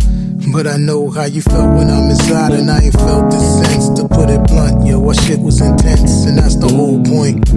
[0.53, 3.89] But I know how you felt when I'm inside, and I ain't felt this sense.
[4.01, 7.49] To put it blunt, yo, our shit was intense, and that's the whole point.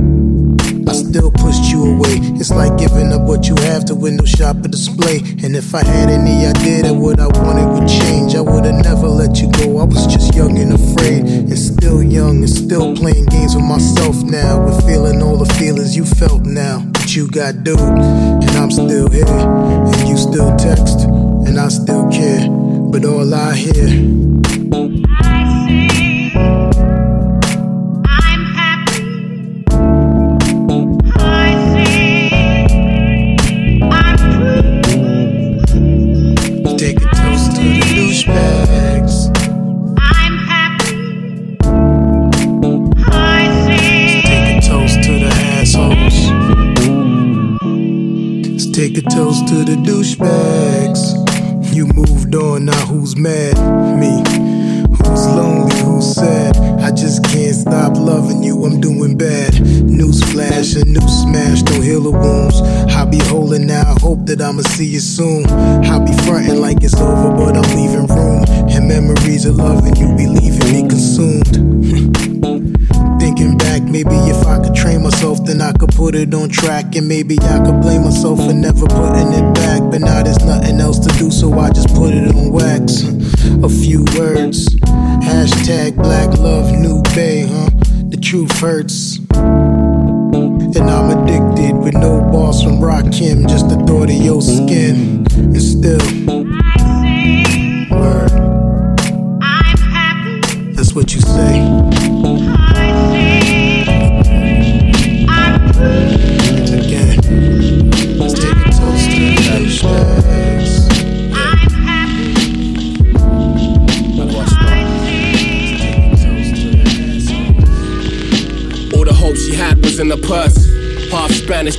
[1.13, 2.17] Still pushed you away.
[2.41, 5.17] It's like giving up what you have to window shop or display.
[5.43, 9.05] And if I had any idea that what I wanted would change, I would've never
[9.09, 9.77] let you go.
[9.77, 14.23] I was just young and afraid, and still young, and still playing games with myself
[14.23, 14.65] now.
[14.65, 16.81] With feeling all the feelings you felt now.
[16.93, 22.09] But you got dude, and I'm still here, and you still text, and I still
[22.09, 22.49] care.
[22.49, 24.22] But all I hear.
[53.13, 53.99] Who's mad?
[53.99, 54.23] Me.
[54.89, 55.75] Who's lonely?
[55.81, 56.57] Who's sad?
[56.81, 58.63] I just can't stop loving you.
[58.65, 59.53] I'm doing bad.
[59.53, 62.61] Newsflash, a new smash, don't heal the wounds.
[62.91, 65.45] I be holding out, hope that I'ma see you soon.
[65.47, 68.45] I be fronting like it's over, but I'm leaving room.
[68.69, 71.53] And memories of loving you be leaving me consumed.
[73.19, 76.95] Thinking back, maybe if I could train myself, then I could put it on track.
[76.95, 79.22] And maybe I could blame myself for never putting
[81.31, 83.03] so I just put it on wax.
[83.63, 84.69] A few words.
[85.23, 87.69] Hashtag black love, new bay, huh?
[88.09, 89.19] The truth hurts.
[90.33, 95.25] And I'm addicted with no balls from Rakim, just the thought of your skin.
[95.35, 96.01] And still,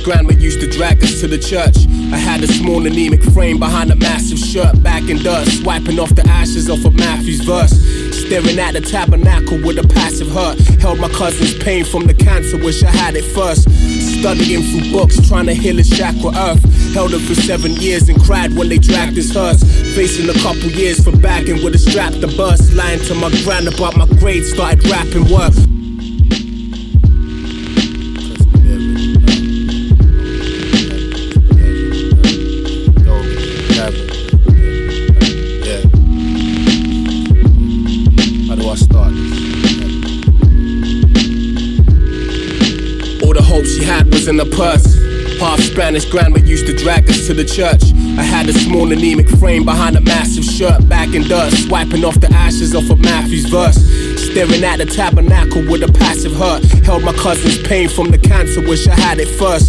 [0.05, 1.75] grandma used to drag us to the church.
[2.13, 6.13] I had a small anemic frame behind a massive shirt, back in dust, wiping off
[6.13, 7.73] the ashes off of Matthew's verse.
[8.13, 10.59] Staring at the tabernacle with a passive hurt.
[10.79, 13.63] Held my cousin's pain from the cancer, wish I had it first.
[14.19, 16.61] Studying through books, trying to heal his chakra earth.
[16.93, 19.63] Held him for seven years and cried when they dragged his hearse.
[19.95, 22.73] Facing a couple years for backing with a strap to bust.
[22.73, 25.53] Lying to my grand about my grades, started rapping work.
[45.75, 47.83] Spanish grandma used to drag us to the church.
[48.17, 52.17] I had a small anemic frame behind a massive shirt, back in dust, wiping off
[52.21, 53.75] the ashes off of Matthew's verse.
[54.23, 56.63] Staring at the tabernacle with a passive hurt.
[56.85, 59.67] Held my cousin's pain from the cancer, wish I had it first.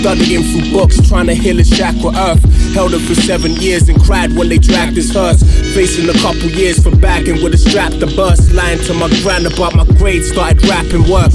[0.00, 2.42] Studying through books, trying to heal his chakra earth.
[2.72, 5.42] Held him for seven years and cried when they dragged his hearse.
[5.74, 8.52] Facing a couple years for backing with a strap to bust.
[8.54, 11.30] Lying to my grand about my grades, started rapping work.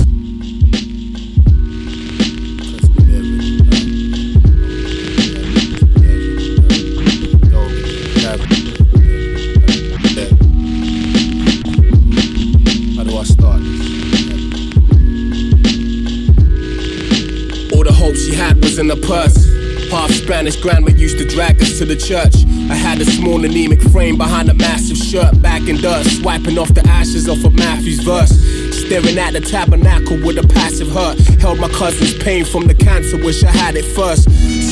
[20.61, 22.35] Grandma used to drag us to the church.
[22.69, 26.73] I had a small anemic frame behind a massive shirt, back in dust, swiping off
[26.73, 28.31] the ashes off of Matthew's verse.
[28.85, 31.19] Staring at the tabernacle with a passive hurt.
[31.41, 34.29] Held my cousin's pain from the cancer, wish I had it first.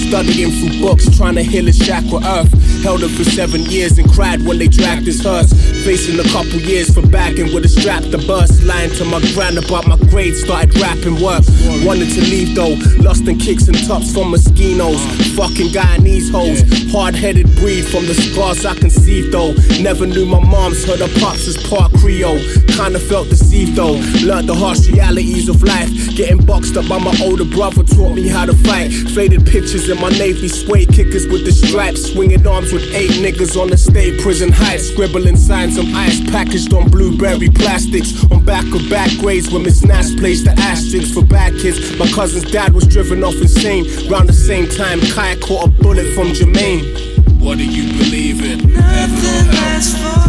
[0.08, 2.52] Studying through books, trying to heal his chakra earth.
[2.84, 5.52] Held him for seven years and cried when they dragged his hearse.
[5.86, 8.64] Facing a couple years for backing with a strap to bust.
[8.64, 11.44] Lying to my grand about my grades, started rapping work.
[11.86, 15.00] Wanted to leave though, lost in kicks and tops from mosquitoes.
[15.38, 19.54] Fucking Guyanese hoes, hard headed breed from the scars I conceived though.
[19.80, 22.42] Never knew my mom's heard her pops as part Creole.
[22.74, 25.92] Kinda felt deceived though, learned the harsh realities of life.
[26.16, 28.90] Getting boxed up by my older brother taught me how to fight.
[29.14, 32.12] Faded pictures in my navy suede kickers with the stripes.
[32.12, 34.90] Swinging arms with eight niggas on the state prison heights.
[34.90, 38.24] Scribbling signs on ice packaged on blueberry plastics.
[38.32, 41.98] On back of back grades where Miss Nash placed the asterisks for bad kids.
[41.98, 43.86] My cousin's dad was driven off insane.
[44.10, 47.42] Round the same time, Kai caught a bullet from Jermaine.
[47.42, 48.70] What do you believe in?
[48.70, 50.25] Heaven or hell?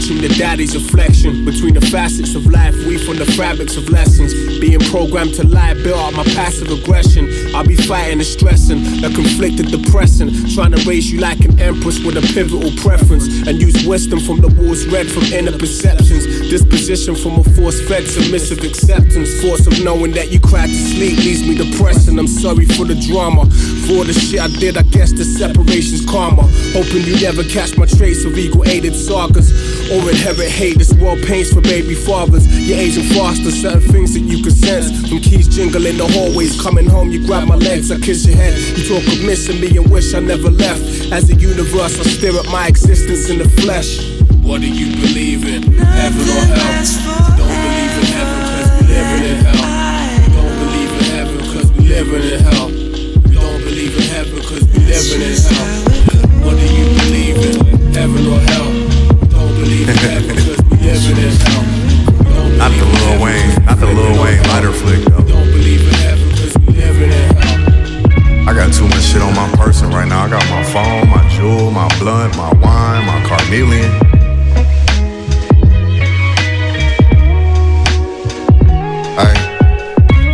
[0.00, 1.44] Watching the daddy's reflection.
[1.44, 4.32] Between the facets of life, we from the fabrics of lessons.
[4.58, 7.28] Being programmed to lie, built out my passive aggression.
[7.54, 10.32] I'll be fighting and stressing, a conflicted depressing.
[10.54, 13.28] Trying to raise you like an empress with a pivotal preference.
[13.46, 16.24] And use wisdom from the walls read from inner perceptions.
[16.48, 19.28] Disposition from a force fed submissive acceptance.
[19.42, 22.08] Force of knowing that you cried to sleep leaves me depressed.
[22.08, 23.44] And I'm sorry for the drama.
[23.84, 26.48] For the shit I did, I guess the separation's karma.
[26.72, 29.52] Hoping you never catch my trace of ego aided sagas.
[29.90, 32.46] Or inherit hate, this world pains for baby fathers.
[32.46, 34.86] Your aging faster, certain things that you can sense.
[35.08, 38.54] From keys jingling the hallways, coming home, you grab my legs, I kiss your head.
[38.78, 41.10] You talk of missing me and wish I never left.
[41.10, 43.98] As a universe, I stare at my existence in the flesh.
[44.46, 45.62] What do you believe in?
[45.74, 46.86] Heaven or hell?
[47.34, 49.58] Don't believe in heaven cause we living in hell.
[50.38, 52.68] Don't believe in heaven cause we living in hell.
[53.26, 56.46] We don't believe in heaven cause we living in hell.
[56.46, 57.92] What do you believe in?
[57.92, 58.79] Heaven or hell?
[59.90, 59.98] Not
[62.70, 65.24] the Lil Wayne, not the Lil Wayne lighter flick though.
[65.24, 68.48] Don't believe in heaven cause we living in hell.
[68.48, 70.26] I got too much shit on my person right now.
[70.26, 73.90] I got my phone, my jewel, my blunt, my wine, my carnelian.
[79.18, 79.34] Ay.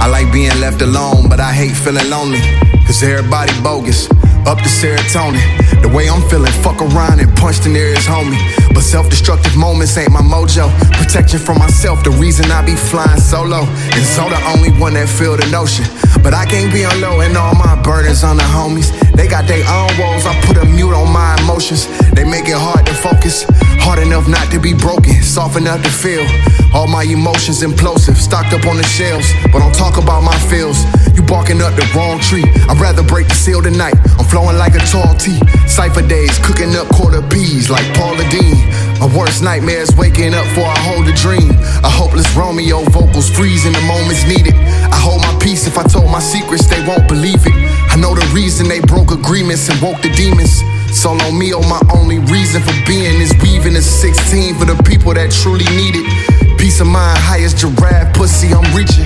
[0.02, 2.42] I like being left alone, but I hate feeling lonely.
[2.86, 4.08] Cause everybody bogus,
[4.46, 5.42] up to serotonin.
[5.82, 8.38] The way I'm feeling, fuck around and punch the nearest homie.
[8.72, 10.70] But self destructive moments ain't my mojo.
[10.94, 13.66] Protection from myself, the reason I be flying solo.
[13.66, 15.84] And so the only one that feel the notion.
[16.22, 18.94] But I can't be on low and all my burdens on the homies.
[19.18, 21.90] They got their own woes, I put a mute on my emotions.
[22.14, 23.44] They make it hard to focus,
[23.80, 26.26] hard enough not to be broken, soft enough to feel.
[26.74, 29.26] All my emotions implosive, stocked up on the shelves.
[29.52, 30.84] But don't talk about my feels.
[31.16, 32.44] You barking up the wrong tree.
[32.68, 33.94] I'd rather break the seal tonight.
[34.18, 35.40] I'm flowing like a tall tea.
[35.66, 38.60] Cypher days, cooking up quarter peas like Paula Deen.
[39.00, 41.50] My worst nightmare is waking up for I hold a dream.
[41.84, 44.54] A hopeless Romeo, vocals freezing the moments needed.
[44.54, 47.56] I hold my peace if I told my secrets, they won't believe it.
[47.88, 50.60] I know the reason they broke agreements and woke the demons.
[50.96, 55.30] Solo Mio, my only reason for being is weaving a 16 for the people that
[55.30, 56.58] truly need it.
[56.58, 59.04] Peace of mind, highest giraffe pussy I'm reaching.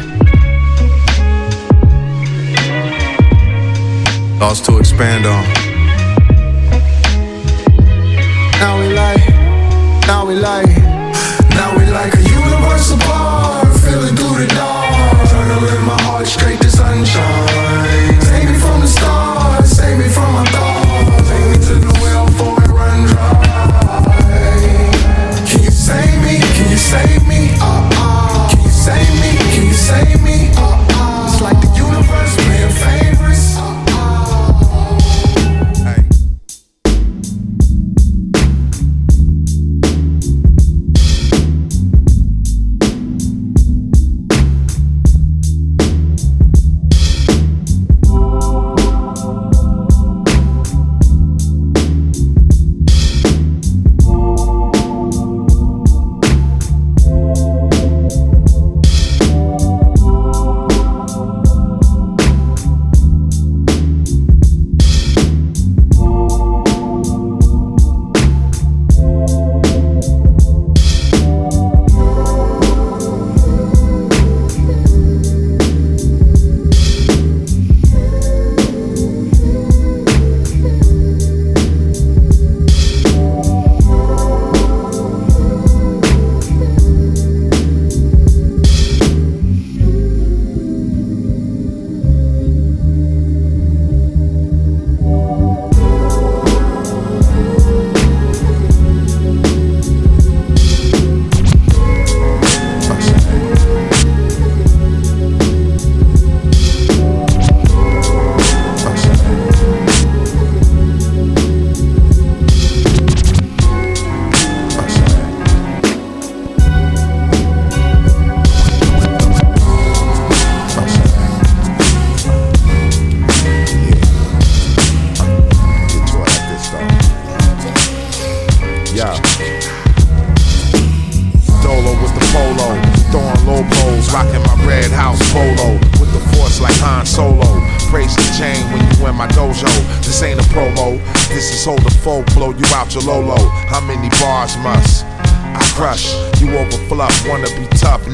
[4.38, 5.42] Thoughts to expand on.
[8.62, 9.28] Now we like,
[10.06, 10.70] now we like,
[11.58, 13.49] now we like a universe apart,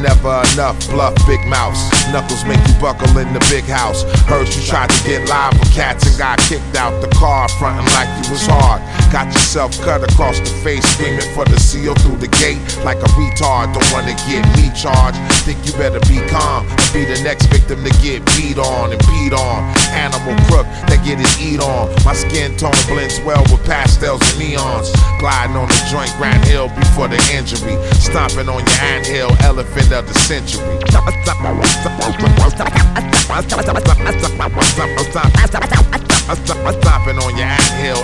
[0.06, 0.78] never enough.
[0.90, 1.90] Bluff, big mouse.
[2.12, 4.02] Knuckles make you buckle in the big house.
[4.30, 7.86] Heard you tried to get live with cats and got kicked out the car, frontin'
[7.98, 8.80] like you was hard.
[9.10, 13.10] Got yourself cut across the face, screaming for the seal through the gate like a
[13.18, 13.74] retard.
[13.74, 15.18] Don't wanna get me charged.
[15.42, 19.02] Think you better be calm and be the next victim to get beat on and
[19.10, 19.58] beat on.
[19.90, 21.90] Animal crook that get his eat on.
[22.04, 24.90] My skin tone blends well with pastels and neons.
[25.18, 27.74] Gliding on the joint Grand Hill before the injury.
[27.98, 30.60] Stomping on your anthill, elephant of the century.
[36.80, 38.02] Stomping on your anthill,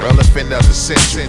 [0.00, 1.28] elephant of the century.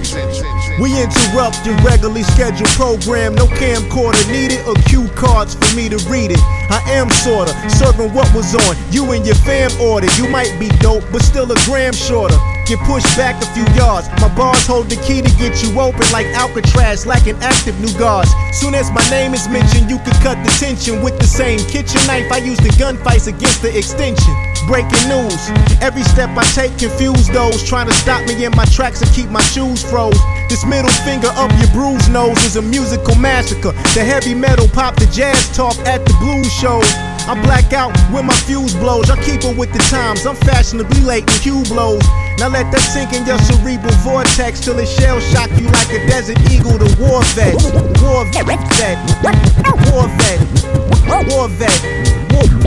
[0.80, 3.36] We interrupt your regularly scheduled program.
[3.36, 6.40] No camcorder needed or cue cards for me to read it.
[6.70, 10.08] I am sorta serving what was on you and your fam order.
[10.16, 12.38] You might be dope, but still a gram shorter.
[12.70, 14.08] Get pushed back a few yards.
[14.22, 17.90] My bars hold the key to get you open like Alcatraz, like an active new
[17.98, 18.30] guards.
[18.54, 21.98] Soon as my name is mentioned, you can cut the tension with the same kitchen
[22.06, 24.38] knife I used in gunfights against the extension.
[24.70, 25.50] Breaking news.
[25.82, 29.30] Every step I take confuse those trying to stop me in my tracks and keep
[29.34, 30.22] my shoes froze.
[30.48, 33.74] This middle finger up your bruised nose is a musical massacre.
[33.98, 36.86] The heavy metal pop, the jazz talk at the blues shows.
[37.30, 39.12] I black out when my fuse blows.
[39.12, 40.26] I keep up with the times.
[40.26, 42.02] I'm fashionably late and cue blows.
[42.42, 46.02] Now let that sink in your cerebral vortex till it shell shock you like a
[46.10, 47.54] desert eagle to war vet.
[48.02, 48.98] War vet.
[49.94, 50.42] War vet.
[51.30, 52.29] War vet.
[52.50, 52.58] You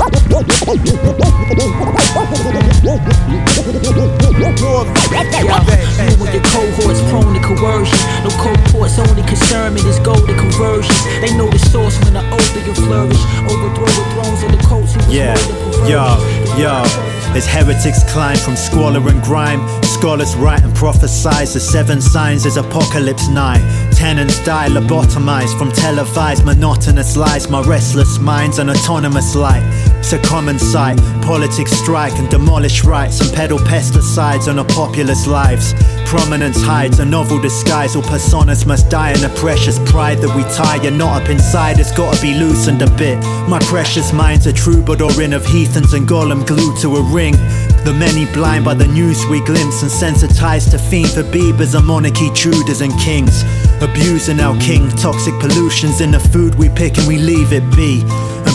[5.99, 7.99] and your cohorts prone to coercion.
[8.25, 9.99] No cohorts only is.
[11.21, 12.53] They know the source when the opium.
[13.51, 14.59] Overthrow the thrones of the
[14.95, 15.13] who
[16.57, 16.83] Yeah.
[17.35, 22.57] As heretics climb from squalor and grime, scholars write and prophesize the seven signs as
[22.57, 23.61] apocalypse nigh.
[24.03, 27.49] Tenants die lobotomized from televised monotonous lies.
[27.49, 29.63] My restless mind's an autonomous light.
[30.01, 30.99] It's a common sight.
[31.23, 35.73] Politics strike and demolish rights and peddle pesticides on a populace lives.
[36.13, 37.97] Prominence hides a novel disguise.
[37.97, 40.77] All personas must die in a precious pride that we tie.
[40.83, 43.19] You're not up inside, it's gotta be loosened a bit.
[43.49, 47.33] My precious mind's a troubadour in of heathens and golem glued to a ring.
[47.87, 51.87] The many blind by the news we glimpse and sensitized to fiend for beavers and
[51.87, 53.43] monarchy Tudors and kings.
[53.81, 58.05] Abusing our king, toxic pollutions in the food we pick and we leave it be.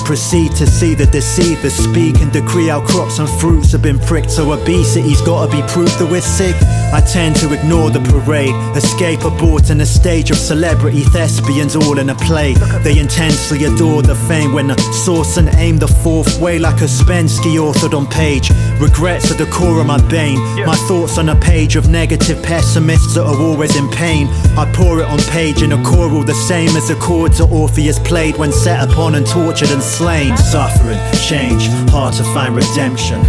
[0.08, 4.32] Proceed to see the deceivers speak and decree our crops and fruits have been pricked.
[4.32, 6.56] So obesity's gotta be proof that we're sick.
[6.94, 12.00] I tend to ignore the parade, escape abort in a stage of celebrity thespians all
[12.00, 12.54] in a play.
[12.84, 17.60] They intensely adore the fame when the source and aim the fourth way like Ouspensky
[17.60, 18.50] authored on page.
[18.80, 20.40] Regrets are the core of my bane.
[20.66, 24.28] My thoughts on a page of negative pessimists that are always in pain.
[24.56, 28.00] I pour it on page in a choral the same as the chords that Orpheus
[28.00, 30.38] played when set upon and tortured and slain.
[30.38, 33.20] Suffering, change, hard to find redemption.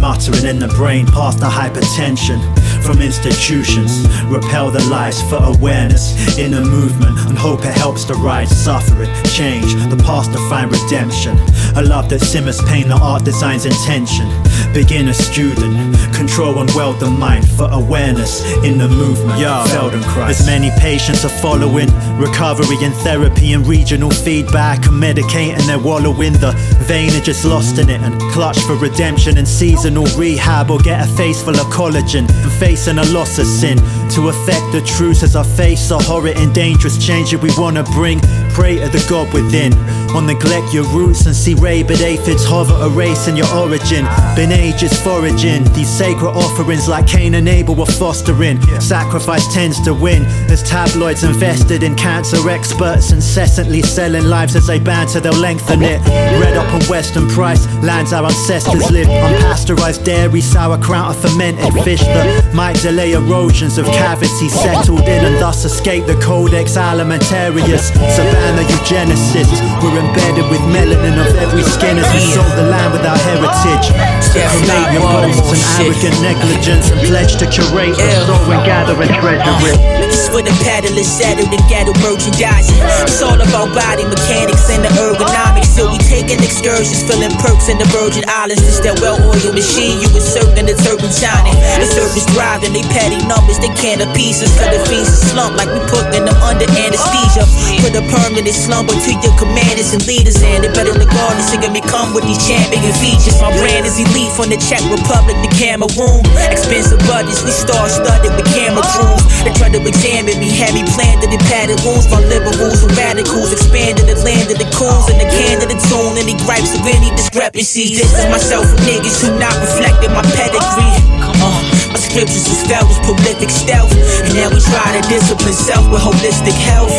[0.00, 2.40] Muttering in the brain past the hypertension.
[2.82, 8.14] From institutions, repel the lies for awareness in a movement and hope it helps to
[8.14, 8.50] rise.
[8.50, 11.36] Suffering, change, the past to find redemption.
[11.76, 14.28] A love that simmers pain, the art designs intention.
[14.72, 19.38] Beginner student, control and weld the mind for awareness in the movement.
[19.38, 20.30] Yo, Feldenkrais.
[20.30, 26.18] As many patients are following recovery and therapy and regional feedback and medicating their wallow
[26.20, 26.52] in the
[26.86, 31.06] vein are just lost in it and clutch for redemption and seasonal rehab or get
[31.06, 33.76] a face full of collagen and facing a loss of sin
[34.08, 37.82] to affect the truth as I face a horror and dangerous change that we wanna
[37.92, 38.20] bring.
[38.54, 39.74] Pray to the God within.
[40.14, 44.06] Or neglect your roots and see rabid aphids hover erasing your origin.
[44.34, 48.60] Been ages foraging these sacred offerings like Cain and Abel were fostering.
[48.80, 54.80] Sacrifice tends to win as tabloids invested in cancer experts incessantly selling lives as they
[54.80, 56.00] banter they'll lengthen it.
[56.40, 61.74] Red up on Weston Price lands our ancestors lived on pasteurized dairy, sauerkraut, and fermented
[61.82, 67.90] fish that might delay erosions of cavities settled in and thus escape the Codex Alimentarius.
[68.14, 73.02] Savannah eugenicists were embedded with melanin of every skin as we sold the land with
[73.02, 73.90] our heritage.
[74.30, 79.10] Cremate your boasts and arrogant negligence and pledge to curate the soul and gather and
[79.18, 79.78] treasure it.
[80.06, 82.78] This for the paddlers settled in ghetto merchandising.
[83.02, 85.74] It's all about body mechanics and the ergonomics.
[85.74, 88.62] So we taking excursions, filling perks in the Virgin Islands.
[88.62, 88.94] This that
[89.40, 90.76] well-oiled machine, you circling the
[91.10, 91.56] shining.
[91.80, 94.52] The surface driving, they petty numbers, they can of pieces.
[94.60, 97.44] Cut the fees slump like we putting them under anesthesia.
[97.80, 101.40] Put a permanent slumber to your commanders and leaders, and they better than the garden
[101.40, 103.40] singing me come with these champion features.
[103.40, 106.20] My brand is elite from the Czech Republic to Cameroon.
[106.52, 109.24] Expensive budgets, we star studded with camera crews.
[109.44, 112.06] They try to examine me, had me planted in padded wounds.
[112.12, 115.78] My liberals and radicals expanded the land of the coons and the can of the
[115.88, 116.20] tune.
[116.20, 117.96] Any gripes of any discrepancies.
[117.96, 120.94] This is myself niggas who not reflecting my pedigree.
[121.22, 121.62] Uh,
[121.92, 123.92] my scriptures is felt with prolific stealth.
[123.92, 126.92] And now we try to discipline self with holistic health.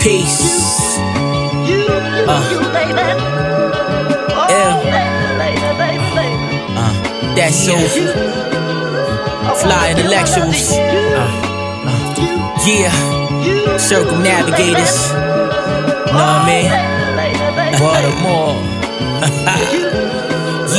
[0.00, 0.98] Peace.
[2.28, 2.42] Uh.
[4.48, 4.80] Yeah.
[6.76, 6.92] Uh,
[7.34, 8.06] that's soulful.
[9.60, 10.70] Fly intellectuals.
[10.72, 10.76] Uh,
[11.88, 12.00] uh,
[12.66, 12.92] yeah.
[13.78, 14.94] Circumnavigators.
[16.14, 16.70] Know what I mean?
[17.80, 18.54] Baltimore.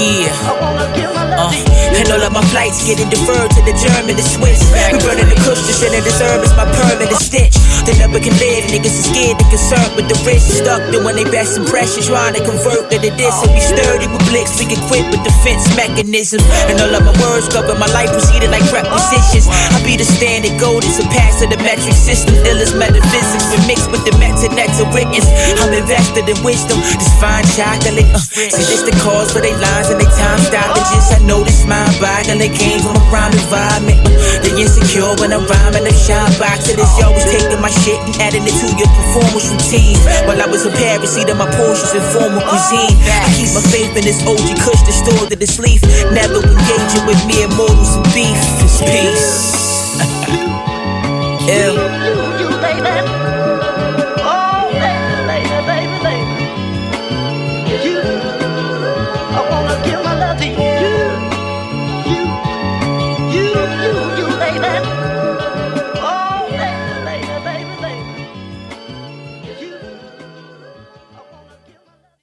[0.06, 0.96] yeah.
[1.36, 1.52] Uh,
[1.96, 4.64] and all of my flights getting deferred to the German, the Swiss.
[4.92, 7.56] We burning the kush, the shit I deserve is my permanent stitch.
[7.84, 10.44] They never can live, niggas are scared and concerned with the rich.
[10.44, 13.36] Stuck doing their best impression, trying to convert to the diss.
[13.44, 16.46] So we sturdy with blicks, we equipped with defense mechanisms.
[16.72, 19.52] And all of my words cover my life proceeded like prepositions.
[19.52, 22.36] I be the standard gold, it's a pass of the metric system.
[22.48, 25.28] Ill as metaphysics, been mixed with the metanax of witness.
[25.60, 28.08] I'm invested in wisdom, this fine chocolate.
[28.08, 31.08] Uh, see, this the cause for they lines and they time stoppages.
[31.16, 34.04] I know this mind boggling, they came from a crime environment.
[34.44, 36.68] They insecure when I'm rhyming, the shine box.
[36.68, 39.98] It is always taking my shit and adding it to your performance routine.
[40.28, 42.96] While I was in Paris, eating my portions in formal cuisine.
[43.08, 45.82] I keep my faith in this OG kush, the store that it's leaf.
[46.12, 48.40] Never engaging with mere mortals and beef.
[48.60, 49.56] It's peace.
[51.48, 52.25] Ill.